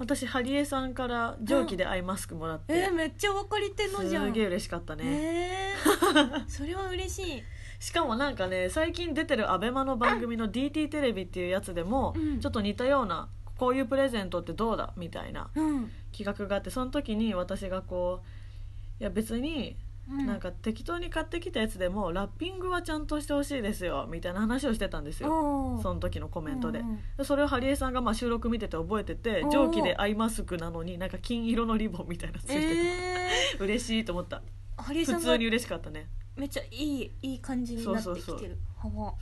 [0.00, 4.28] 私ハリエさんから蒸気でアイマスクもらって、えー、めっちゃ分かりてんのじゃん。
[4.28, 7.42] すげえ嬉しかったね、えー、 それは嬉しい。
[7.78, 12.40] しかもなんかね最近出てるアベマの番組の DT テレビっていうやつでも、うん。
[12.40, 25.78] ちょっと似たようなこういうプレゼントってどうだみたいなうん、企画があってその時に私がこういや別にうん、なんか適当に買ってきたやつでもラッピングはちゃんとしてほしいですよみたいな話をしてたんですよ。
[25.82, 26.80] その時のコメントで。
[26.80, 34.42] うんそれをハリエさんがまあ収録見てて覚えてて蒸気でアイマスクなのになんか金色のリボンみたいなのついてえて、嬉しいと思った。
[34.78, 36.08] ー、ハリーさんが普通に嬉しかったね。
[36.36, 38.20] めっちゃいいいい感じになってきてる。
[38.22, 38.58] そうそうそう。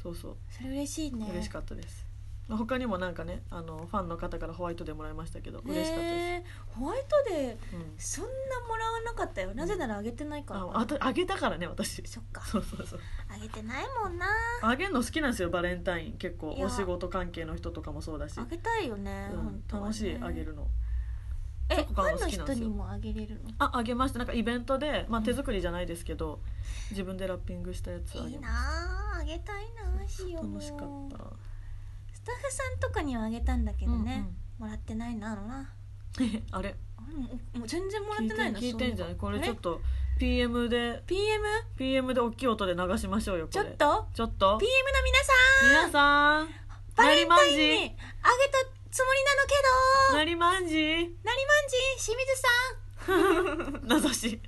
[0.03, 0.37] そうそう。
[0.51, 1.27] それ嬉しいね。
[1.31, 2.08] 嬉しかったです、まあ
[2.57, 8.31] 他にもなんかねあのファンの方からホワイトデーもらいましたけど嬉しかったです、ホワイトデーうん、そんな
[8.67, 9.55] もらわなかったよ。
[9.55, 10.61] なぜならあげてないから。
[10.61, 12.03] ああとあげたからね私。
[12.07, 12.43] そっか。
[12.47, 13.01] そうそうそう。
[13.29, 14.27] あげてないもんな。
[14.63, 16.13] あげるの好きなんですよバレンタイン。
[16.13, 16.67] 結構いや。
[16.67, 19.87] お仕事関係の人とかもそうだし、あげたいよね、うん本当はね。
[19.89, 20.67] 楽しいあげるの。
[21.71, 22.65] えチョコ買うのファンの好きなんですよ。
[22.65, 23.51] 人にもあげれるの？
[23.59, 24.19] ああげました。
[24.19, 26.41] なんかイベントで、まあ、手作りじゃないですけど
[26.91, 29.65] 自分でラッピングしたやつあいいなげまああげたい
[29.99, 30.45] なしよう。
[30.45, 30.79] 楽しかっ
[31.11, 31.19] た。
[31.19, 31.21] ス
[32.29, 34.25] タッフさんとかにはあげたんだけどね、
[34.59, 34.67] うん。
[34.67, 35.73] もらってないなあのな。
[36.53, 36.75] あれ？
[37.55, 38.59] もう全然もらっててないの？
[38.59, 39.17] 聞いてんじゃない？
[39.17, 39.31] こ。
[39.31, 39.81] れちょっとと
[40.19, 41.43] PM で PM?
[41.77, 44.09] PM で大きい音で流しましょうよちょっと？
[44.15, 45.33] ちょっと？PM の皆さ
[45.65, 45.69] ん！
[45.87, 46.49] 皆さん
[46.97, 47.99] バレンタインになあげた
[48.91, 49.55] つもりなのけ
[50.13, 50.17] ど。
[50.19, 50.75] なりまんじ？
[50.75, 52.05] なりまんじ？
[52.05, 52.49] 清水さ
[53.81, 53.87] ん。
[53.89, 54.43] 名指し。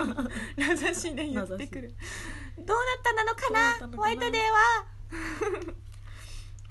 [0.56, 1.94] 名指しで言ってくる。
[2.58, 3.50] どうなったなのか
[3.90, 3.96] な？
[3.96, 4.86] ホワイトデーは？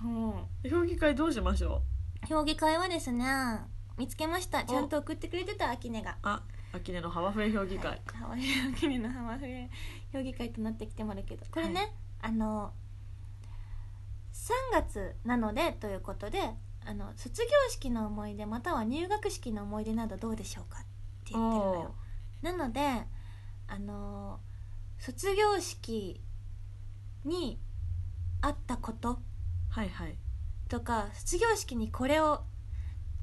[0.06, 1.82] も評議会どうしましょ
[2.22, 2.26] う？
[2.26, 3.26] う評議会はですね
[3.98, 4.63] 見つけました。
[4.63, 6.18] ちゃんと送ってくれてたアキネが。
[6.24, 6.41] あ
[6.74, 8.41] 秋音のハワフエ評議会、ハワイ
[8.74, 9.70] アキネのハワフエ
[10.12, 11.46] 評議会となってきてもらうけど。
[11.50, 11.91] これね、はい。
[12.24, 12.74] あの
[14.34, 16.39] 3月なのでということで
[16.86, 20.82] あの卒業式の思い出または入学式の思い出などどうでしょうかっ
[21.24, 21.96] て言ってるのよ。
[22.41, 22.82] なので
[23.68, 24.39] あの
[25.00, 26.22] 卒業式
[27.24, 27.58] に
[28.41, 29.20] あったこと
[29.76, 30.16] はいはい。
[30.70, 32.44] とか卒業式にこれを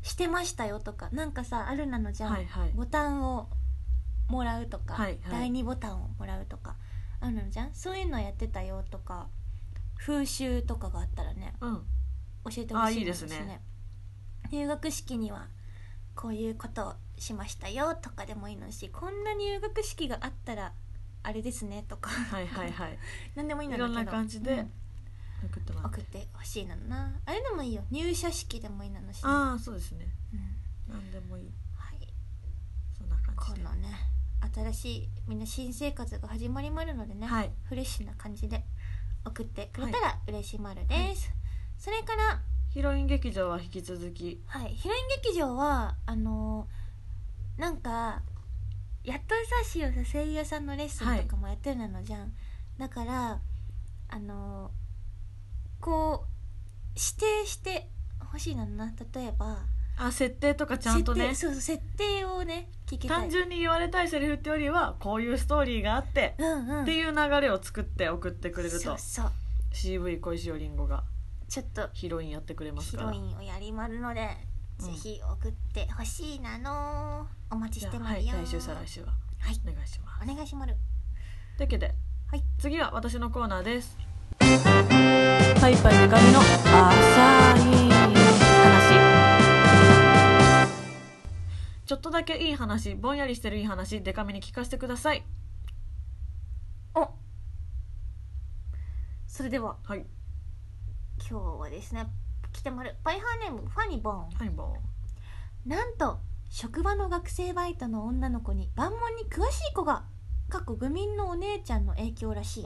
[0.03, 2.73] してましたよとかなんかさあるなのじゃん、はいはい。
[2.75, 3.49] ボタンを
[4.29, 5.19] もらうとか、はいはい。
[5.31, 6.77] 第2ボタンをもらうとか
[7.21, 7.75] あるのじゃん。
[7.75, 9.29] そういうのやってたよとか
[9.97, 11.75] 風習とかがあったらねうん。
[12.45, 13.41] 教えてほしいあいいですね。
[13.41, 13.62] ね
[14.51, 15.47] 入学式には
[16.15, 20.75] こういうことをしましたよとかでもいいのしこんな入学式があったら
[21.23, 22.11] あれですねとか。
[22.11, 22.99] はいはいはい。
[23.37, 23.93] 何でもいいのだけど。
[23.93, 24.82] いろんな感じでうん
[25.46, 26.00] 送ってもらって。
[26.00, 27.12] 送ってほしいのな。
[27.24, 27.83] あれでもいいよ。
[27.90, 30.07] 入社式でもいいなのし、ああそうですね。
[30.33, 30.37] う
[30.92, 30.94] ん。
[30.94, 31.52] 何でもいい。
[31.74, 32.09] はい、
[32.96, 33.64] そんな感じで。
[33.64, 33.88] このね
[34.55, 37.50] 新しいみんな新生活が始まりまるのでね、はい。
[37.64, 38.64] フレッシュな感じで。
[39.24, 41.31] 送ってくれたら嬉しいまるです、
[41.78, 44.42] それからヒロイン劇場は引き続き。
[44.46, 44.74] はい。
[44.74, 48.22] ヒロイン劇場はあのーなんか
[49.05, 52.33] やっとさしおさ声優さんのレッスンとかもやってるのじゃん、
[52.78, 53.40] だから
[54.09, 54.72] あの
[55.83, 56.27] こう
[56.97, 57.88] 指定して
[58.31, 59.59] ほしいのな例えば
[59.99, 61.35] あ設定とかちゃんとね。
[61.35, 63.21] 設定そうそう設定をね聞きたい。
[63.21, 66.83] 単純に言われたいセリフってよりはこういうストーリーがあって、うんうん。
[66.83, 68.79] っていう流れを作って送ってくれると。
[68.81, 69.31] そうそう。
[69.73, 71.05] CV 小石尾りんごが
[71.49, 73.12] ちょっとヒロインやってくれますから。
[73.12, 74.31] ヒロインをやりまるので、
[74.81, 74.87] うん。
[74.87, 79.09] ぜひ送ってほしいなのお待ちしてまるよ、はい来週再来週は。
[79.40, 79.61] はい。
[79.68, 80.31] お願いします。
[80.31, 80.77] お願いしまる
[81.59, 81.95] というわけで、
[82.31, 82.45] はい。
[82.59, 83.99] 次は私のコーナーです
[84.38, 86.47] パイパイデカミの浅
[87.59, 88.12] い話。
[91.87, 95.25] ちょっとだけいい話ぼんやりしてるいい話デカめに聞かせてください。
[96.95, 97.09] お。
[99.27, 99.77] それでは。
[99.85, 100.07] はい。
[101.29, 102.07] 今日はですね
[102.53, 104.29] 来てまるバイハーネームファニボン。
[104.31, 104.75] はいぼん
[105.66, 106.18] なんと
[106.51, 110.05] 職場の学生バイトの女の子に万問に詳しい子が
[110.49, 112.64] 過去愚民のお姉ちゃんの影響らしい。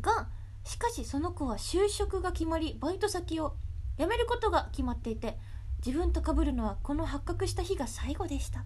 [0.00, 0.28] が
[0.64, 3.56] しかしその子は就職が決まりバイト先を
[3.98, 5.38] 辞めることが決まっていて
[5.84, 8.64] 自分と被るのはこの発覚した日が最後でした。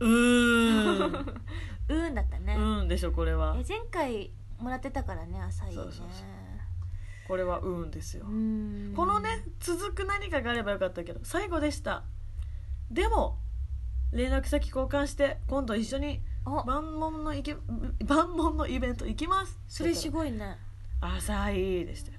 [0.00, 1.14] うーん。
[1.88, 3.56] うーんだったね、うんでしょこれは。
[3.58, 5.74] え前回もらってたからね浅いね。
[5.74, 6.08] そうそうそう。
[7.28, 8.24] これはうんですよ。
[8.24, 8.30] こ
[9.06, 12.04] のね続く何かがあればよかったけど最後でした。
[12.90, 13.38] でも
[14.12, 16.64] 連絡先交換して今度一緒にお。
[16.64, 17.56] 万問のいけ
[18.06, 19.58] 万問のイベント行きます。
[19.68, 20.58] それすごいね。
[21.00, 22.18] 浅いでしたよ。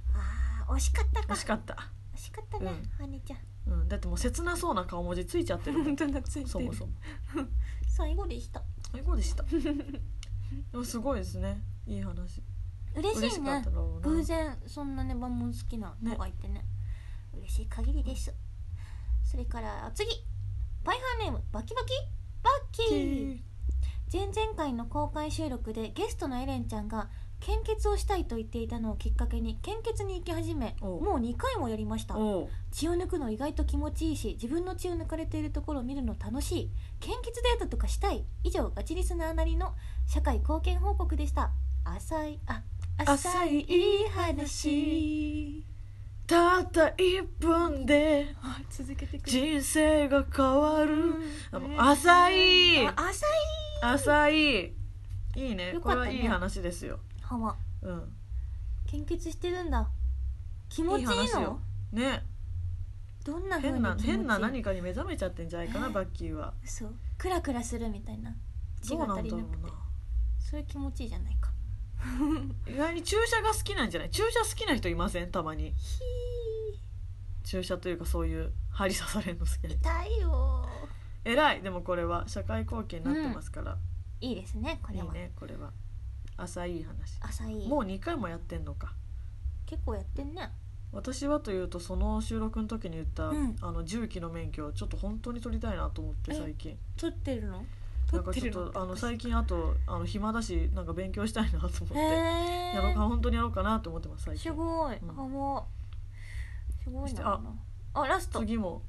[0.67, 1.33] あー惜しかったか。
[1.33, 3.39] 惜しかった、惜しかったね、はねちゃん。
[3.67, 5.79] うん、だってもう切なそうな顔文字ついちゃってる。
[5.83, 6.93] もん当だついそもそも。
[7.87, 8.61] 最後でした。
[8.91, 9.43] 最後でした。
[10.71, 11.63] でもすごいですね。
[11.87, 12.43] いい話。
[12.95, 13.65] 嬉しいね。
[14.01, 16.65] 偶然そんなね万問好きな子がいてね。
[17.33, 18.33] 嬉しい限りです。
[19.23, 20.09] それから次。
[20.83, 21.93] バイハーネームバキバキ？
[22.43, 23.54] バッキー
[24.11, 31.03] 前々回の公開収録でゲストのエレンちゃんが献血をしたいと言っていたのをきっかけに献血に行き始めおう。
[31.03, 32.17] もう2回もやりました。
[32.17, 32.49] おう。
[32.71, 36.71] 血を抜くの意外と気持ちいいし自分の血を抜かれているところを見るの楽しい。
[36.99, 38.25] 献血デートとかしたい。
[38.43, 39.73] 以上ガチリスナーなりの
[40.07, 41.51] 社会貢献報告でした。
[41.83, 42.63] 浅いあ
[43.05, 45.65] 浅いいい話。
[46.27, 49.31] たった1分であ続けてくれ。
[49.31, 51.13] 人生が変わる。
[51.51, 52.29] あもう浅
[52.81, 52.87] い。
[52.87, 53.29] あ浅い
[53.93, 54.73] 浅い。
[55.35, 55.73] いいね。
[55.73, 56.05] よかったね。
[56.05, 56.99] これはいい話ですよ。
[57.21, 58.15] はまうん。
[58.85, 59.87] 献血してるんだ。
[60.69, 61.11] 気持ちいいの？
[61.11, 61.59] いい話よ。
[61.91, 62.23] ね。
[63.25, 64.11] どんな風に変な気持ちいい？
[64.11, 65.89] 変な何かに目覚めちゃってんじゃないかなえ？
[65.91, 66.53] バッキーは。
[66.63, 68.35] そうクラクラするみたいな。
[68.81, 69.47] 血どうがなんだろうな。
[69.47, 69.63] くて。
[69.63, 69.69] な
[70.39, 71.51] それ気持ちいいじゃないか。
[72.69, 74.09] 意外に注射が好きなんじゃない？
[74.11, 75.31] 注射好きな人いません？
[75.31, 75.73] たまに。
[75.73, 75.99] ひ
[77.43, 79.75] 注射というかそういう針刺されるの好きなー人。
[79.77, 80.65] 痛いよ
[81.25, 81.61] 偉い。
[81.61, 83.77] でもこれは社会貢献になってますから、
[84.21, 85.71] いいですねこいいれはねこれは。
[86.37, 87.19] 浅い話。
[87.21, 88.93] 浅いもう2回もやってんのか。
[89.65, 90.51] 結構やってんね。
[90.93, 93.55] 私はというとその収録の時に言った、うん。
[93.61, 96.77] あの重機の免許をちょっと本当に取りたいなと思ってえ最近。
[96.95, 97.65] 撮ってるの？
[98.13, 105.09] なんかちょっとあの最近あとあの暇だしなんか勉強したいなと思って、へやろうかえ本当にやろうかなと思ってます最す近ごい、うん。
[105.09, 105.67] あも
[106.79, 107.41] うすごいそしてな
[107.95, 108.39] あラスト。
[108.41, 108.83] 次も。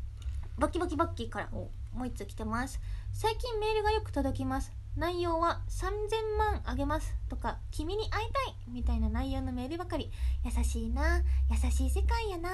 [0.59, 1.49] バキバキバッキーから。
[1.53, 2.78] おもう一つ来てます。
[3.12, 4.70] 最近メールがよく届きます。
[4.96, 7.16] 内容は3000万あげます。
[7.30, 10.11] とか君に会いたいみたいな内容のメールばかり。
[10.44, 11.22] 優しいな。
[11.50, 12.50] 優しい世界やな。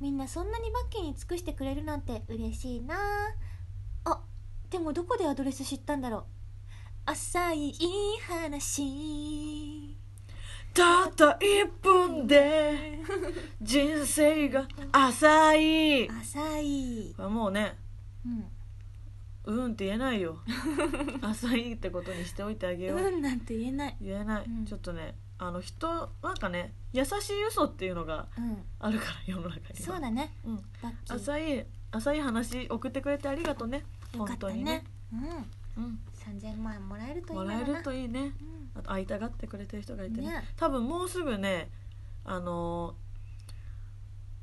[0.00, 2.94] みんなそんなにバッキーに尽くしてくれるなんて嬉しいな。
[4.04, 4.20] あ
[4.70, 6.24] でもどこでアドレス知ったんだろう。
[7.06, 9.98] 浅いいい話。
[10.72, 13.00] たった1分で
[13.60, 16.08] 人生が浅い。
[16.08, 17.14] 浅い。
[17.18, 17.76] もうね。
[18.24, 18.53] うん
[19.46, 20.38] うんって言えないよ。
[21.22, 23.96] 浅いってことにしておいてあげよう、うんなんて言えない。
[24.00, 24.64] 言えない、うん。
[24.64, 28.64] ちょっとねあの人なんかね優しい嘘っていうのがうん。
[28.78, 29.74] あるから世の中には。
[29.76, 30.34] そうだね。
[30.44, 31.16] うん、バッキー。
[31.16, 33.84] 浅い浅い話送ってくれてありがとうね。
[34.14, 34.84] よかった当にね。
[35.12, 35.82] うん。
[35.84, 37.54] うん、3000万円もらえるといいもな。
[37.54, 38.20] らえるといいね。
[38.40, 38.70] うん。
[38.74, 40.28] あと会いたがってくれてる人がいてね。
[40.28, 40.44] ね。
[40.56, 41.70] 多分もうすぐね
[42.24, 43.03] あのー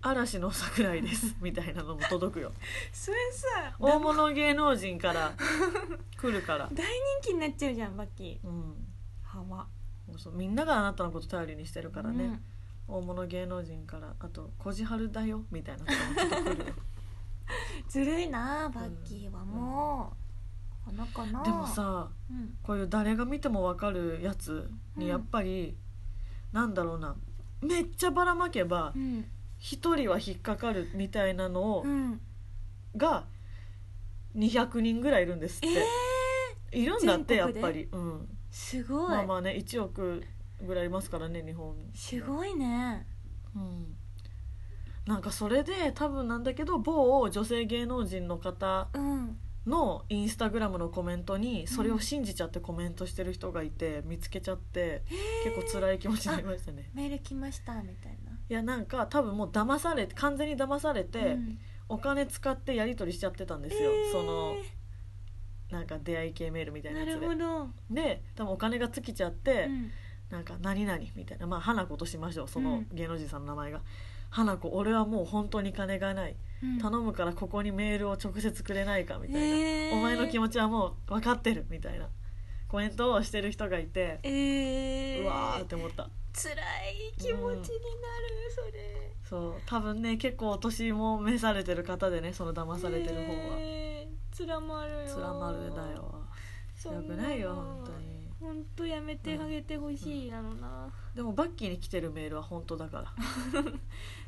[0.02, 2.52] 嵐の桜井です みたいなのも届くよ。
[2.92, 5.34] それさ大物芸能人から
[6.18, 6.86] 来るから、大人
[7.22, 8.48] 気になっちゃうじゃんバッキー。
[8.48, 8.88] うん、
[9.24, 9.68] はま
[10.18, 12.42] そうみんながあなたのこと頼りにしてるからね、
[12.88, 16.74] 大物芸能人からあと「こじはるだよ」みたいなのもちょっと来るよ。
[17.88, 20.14] ずるいなバッキーはも
[20.86, 21.44] う、この子の。
[21.44, 22.58] でもさうん。
[22.64, 25.04] こういう誰が見ても分かるやつうん。
[25.04, 25.78] にやっぱり、
[26.54, 27.16] なんだろうな。
[27.62, 29.26] めっちゃばらまけばうん
[29.62, 32.20] 一人は引っかかるみたいなのを、うん。
[32.98, 33.26] が
[34.36, 35.60] 200人ぐらいいるんですっ
[36.72, 37.88] て、いるんだってやっぱり。
[37.92, 38.28] うん。
[38.50, 40.24] すごい、まあまあね1億
[40.66, 41.76] ぐらいいますからね日本。
[41.94, 43.06] すごいね。
[43.56, 43.96] うん。
[45.06, 49.38] なんかそれで多分なんだけど某女性芸能人の方うん。
[49.68, 55.04] のインスタグラムのコメントにそれを信じちゃってコメントしてる人がいて見つけちゃって
[55.44, 56.90] 結構辛い気持ちになりましたね。
[56.96, 61.58] メール来ましたみたいないやなんか多分もう騙されて完全に騙されて、うん。
[61.88, 64.56] お金使ってやり取りしちゃってたんですよ、その
[65.70, 67.28] なんか出会い系メールみたいななやつで。
[67.90, 69.92] で多分お金が尽きちゃって、うん。
[70.30, 71.48] なんか何々みたいな。
[71.48, 72.48] まあ花子としましょう。
[72.50, 72.88] そのうん。
[72.92, 73.80] 芸能人さんの名前が、
[74.30, 76.36] 花子俺はもう本当に金がない。
[76.62, 76.78] うん。
[76.78, 79.94] 頼むからここにメールを直接くれないかみたいな、えー。
[79.94, 82.10] お前の気持ちはもう分かってるみたいな。
[82.68, 87.64] コメントをしてる人がいて、えー、うわーって思った辛い気持ちになる、
[88.54, 89.14] それ。
[89.24, 89.62] そう。
[89.66, 93.28] 多分ね結構お年も召されてる方でねその騙されてる方は、
[93.60, 94.08] え。
[94.32, 95.00] ー、つらまるよ。
[95.08, 96.22] つらまるだよ。
[96.84, 98.22] よくないよ本当に。
[98.40, 103.14] 本当やめてあげてほしいなのな、でもバッキーに来てるメールは本当だか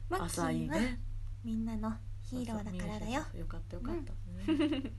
[0.10, 0.20] ら。
[0.26, 1.00] 浅いね。
[1.44, 3.24] みんなのヒーローだからだよ。
[3.34, 4.14] よかったよかった、
[4.54, 4.92] ね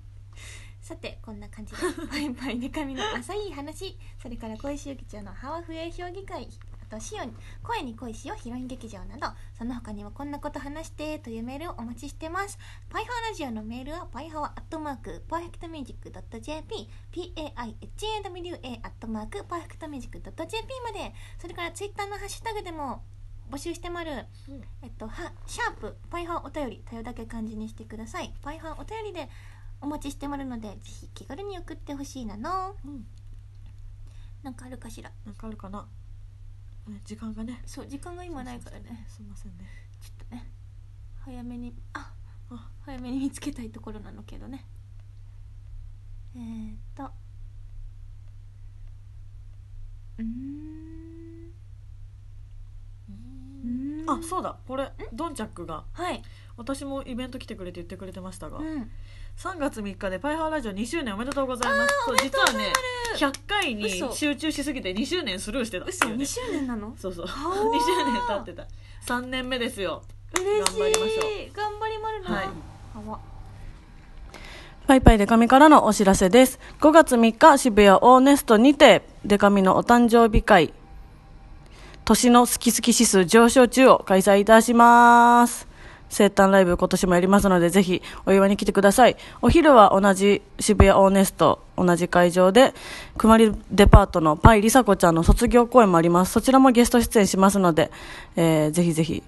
[0.80, 1.78] さてこんな感じで。
[2.10, 3.96] パイパイデカミの浅い話。
[4.20, 6.46] それから恋集劇場のハワフエ評議会。
[6.72, 23.02] あとシオン声に恋しよヒロイン劇場などその他にもこんなこと話してというメールをお待ちしてますパイハワラジオのメールはパイハワアットマークパーフェクトミュージック .jp paihawa アットマークパーフェクトミュージック .jp までそれからツイッターのハッシュタグでも
[23.50, 28.32] 募集してまるうんえっと、は、シャープ、パイハーお便り、たよだけ漢字にしてください。
[28.40, 29.28] パイハーお便りで
[29.82, 32.74] お待ちしてまるので、ぜひ気軽に送ってほしいなの。
[32.84, 33.06] うん
[34.42, 35.10] なんかあるかしら？
[35.26, 35.86] なんかあるかな？
[36.88, 37.62] ね時間がね。
[37.66, 39.06] そう、時間が今ないからね。
[39.08, 39.64] すいませんね。
[40.00, 40.50] ちょっとね、
[41.24, 42.12] 早めに、あ、
[42.50, 42.68] あ。
[42.84, 44.64] 早めに見つけたいところなのけどね。
[46.36, 47.10] えーっと。
[50.18, 50.54] うん。
[54.06, 54.58] あそうだ。
[54.66, 55.84] これドンチャックが。
[55.92, 56.22] はい。
[56.56, 58.90] 私もイベント来てくれて言ってくれてましたが、うん。
[59.36, 61.94] 3月3日でパイハーラジオ2周年おめでとうございます。
[62.04, 62.72] そう実はね
[63.16, 64.12] 100回に嘘。
[64.12, 66.24] 集中しすぎて2周年スルーしてたって嘘、いうね。
[66.24, 66.94] 2周年なの？
[66.98, 67.26] そうそう。
[67.26, 67.32] 2あ。
[67.32, 68.66] ー周年経ってた。
[69.06, 70.02] 3年目ですよ。
[70.36, 70.78] 嬉しい。
[70.78, 71.22] 頑張りましょ
[71.54, 72.46] 頑張りまるな、はい。
[72.46, 73.20] はわ。
[74.86, 76.58] パイパイデカミからのお知らせです。
[76.80, 80.74] 5月3日、渋谷オーネストにて、デカミのお誕生日会、
[82.04, 85.66] 年の好き好き指数上昇中を開催いたします。
[86.14, 89.16] 生誕ライブ今年もやりますので、ぜひお祝いに来てください。
[89.42, 92.72] お昼は同じ渋谷オーネスト、同じ会場で、
[93.18, 96.30] くまりデパートのパイリサコちゃんの卒業公演もあります。
[96.32, 97.90] そちらもゲスト出演しますので、
[98.36, 99.24] えーぜひぜひ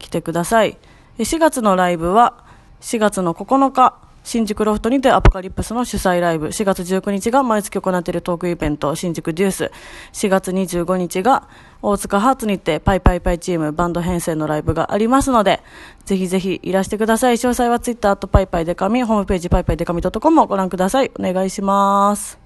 [0.00, 0.76] 来てください。
[1.18, 2.44] 4月のライブは、
[2.80, 3.94] 4月の9日、
[4.24, 6.46] 新宿ロフトにてアポカリプスの主催ライブ。
[6.46, 9.70] 4月19日が毎月行っているトークイベント、新宿デュース。
[10.14, 11.46] 4月25日が
[11.82, 15.62] 大塚ハーツにてパイパイパイチームバンド編成のライブがありますので、
[16.06, 17.36] ぜひぜひいらしてください。
[17.36, 21.12] 詳細はツイッターとパイパイデカミ、ホームページパイパイデカミ .com をご覧ください。
[21.18, 22.38] お願いします。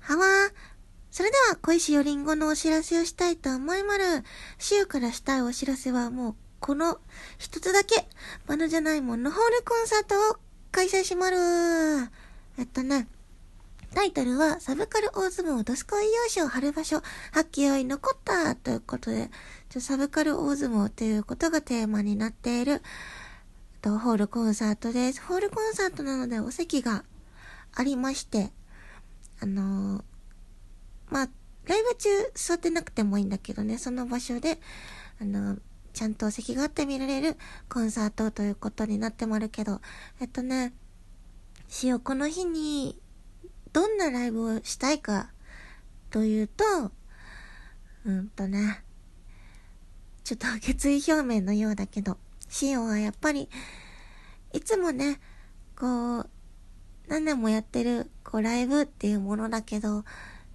[0.00, 0.70] はわー。
[1.12, 4.24] それでは、小石よりんごのお知らせをしたいと思いまる。
[4.58, 6.98] 週からしたいお知らせはもう、この
[7.38, 8.06] 一つだけ。
[8.46, 10.36] バナじゃないもんのホールコンサートを
[10.70, 11.36] 開催しまる。
[12.58, 13.08] えっとね、
[13.94, 19.30] タイトルは、サブカル大相撲ドスコイ用紙を貼る場所、発揮い残ったということで、
[19.68, 22.82] ちょサブカル大相撲ということがテーマになっている、
[23.82, 25.22] とホールコンサートです。
[25.22, 27.04] ホールコンサートなのでお席が
[27.74, 28.52] ありまして、
[29.40, 30.02] あのー
[31.08, 31.28] まあ、
[31.66, 34.60] ライブ中座ってなくてもいいんだけどね、その場所で、
[35.20, 35.56] あの
[35.92, 37.36] ちゃんと席があって見られる
[37.68, 39.80] コンサートということになってもあるけど、
[40.20, 40.72] えっとね、
[41.68, 42.98] しおこの日に、
[43.72, 45.30] どんなライブをしたいか、
[46.10, 46.64] というと、
[48.04, 48.82] うんとね、
[50.24, 53.48] ちょっと決意表明のようだけど、しおはやっぱり、
[54.52, 55.20] いつもね、
[55.78, 56.30] こう、
[57.08, 60.04] 何年もやってる、こう、ライブっていうものだけど、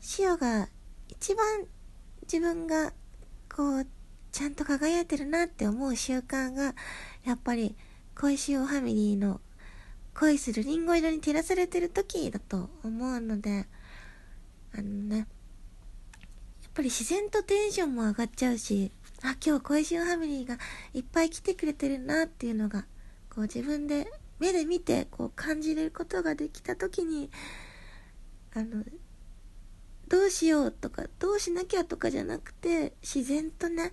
[0.01, 0.69] シオが
[1.07, 1.65] 一番
[2.21, 2.93] 自分が、
[3.53, 3.87] こう、
[4.35, 6.75] ちゃんと輝いてるなって思う習慣が、
[7.23, 7.73] やっぱり、
[8.19, 9.39] 恋しおファミリーの
[10.13, 13.65] 恋するリンゴ色に照らされてる時だと思うので、
[14.73, 15.27] あのね、やっ
[16.73, 18.91] ぱり自然とテンションも上がっちゃうし、
[19.23, 20.57] あ、今日恋しおファミリーが
[20.93, 22.81] いっぱい来てくれてるなっていうのが、
[23.29, 27.31] こう自分で目で見てこう感じることができた時に
[28.53, 28.83] あの
[30.15, 33.91] どうしようとかどうしなきゃとかじゃなくて自然とね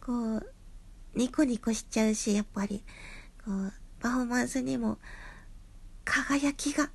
[0.00, 0.46] こう
[1.14, 2.84] ニコニコしちゃうしやっぱり
[3.44, 4.98] こうパフォーマンスにも
[6.04, 6.90] 輝きが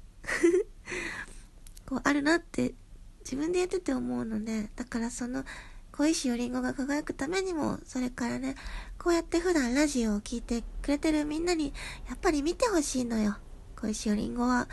[1.88, 2.76] こうあるなって
[3.22, 5.44] 自分でやってて思うので、だからその
[5.92, 8.56] 恋しおりんごが輝くためにも、それからね、
[8.98, 11.74] こうやって普段ラジオを聴いてくれてるみんなに、
[12.10, 13.38] やっぱり見てほしいのよ。
[13.80, 14.68] 恋しおりんごは、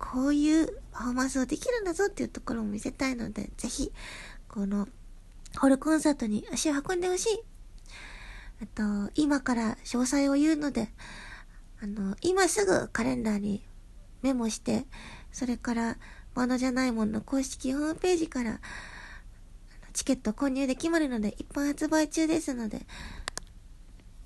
[0.00, 3.92] こういうパフォーマンスをできるんだぞっていうところも見せたいので、ぜひ、
[4.48, 4.88] この、
[5.58, 7.42] ホールコンサートに足を運んでほしい。
[8.62, 10.88] あと、今から詳細を言うので、
[11.82, 13.62] あの、今すぐカレンダーに
[14.22, 14.86] メモして、
[15.32, 15.98] それから、
[16.34, 18.60] バンドじゃないもんの公式ホームページから、
[19.92, 22.86] チケット購入で決まるので、一般発売中ですので、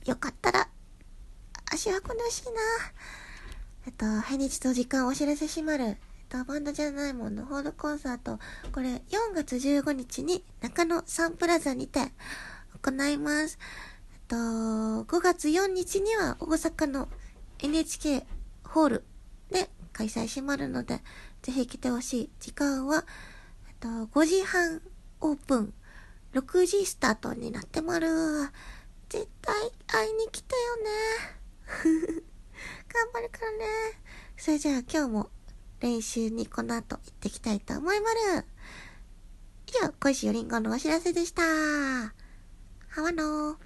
[0.05, 0.69] よかったら、
[1.73, 2.53] 足運んでほしいな。
[3.87, 5.85] えっと、日と時間お知らせしまる。
[5.85, 5.97] えっ
[6.31, 8.39] と、バンドじゃないもんのホールコンサート、
[8.73, 9.03] これ4
[9.35, 12.01] 月15日に中野サンプラザにて
[12.83, 13.59] 行います。
[14.15, 17.09] えっと、5月4日には大阪の
[17.59, 18.27] NHK
[18.65, 19.05] ホール
[19.51, 21.03] で開催しまるので、
[21.43, 22.31] ぜひ来てほしい。
[22.41, 23.05] 時間は、
[23.69, 24.81] えっと、5時半
[25.21, 25.75] オープン、
[26.33, 28.09] 6時スタートになってまる。
[29.11, 29.55] 絶対
[29.87, 30.55] 会いに来て
[31.95, 32.34] よね。
[32.95, 33.67] 頑張るからね。
[34.37, 35.31] それじゃあ今日も
[35.81, 38.47] 練習にこの後行ってきたいと思いまる。
[39.67, 41.43] 以上、恋しよりんごのお知らせでした。
[41.43, 42.13] は
[43.03, 43.57] わの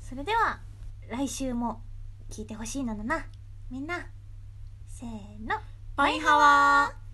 [0.00, 0.58] それでは
[1.08, 1.80] 来週も
[2.28, 3.26] 聞いてほしいのだな
[3.70, 4.08] みんな
[4.88, 5.54] せーの
[5.94, 7.09] バイハワー